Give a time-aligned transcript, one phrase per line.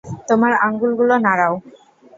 [0.29, 1.53] তোমার আঙুলগুলো নাড়াও!